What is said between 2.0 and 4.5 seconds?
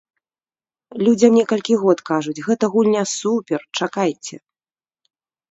кажуць, гэта гульня супер, чакайце.